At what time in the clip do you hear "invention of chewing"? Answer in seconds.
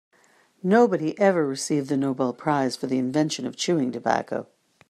2.97-3.91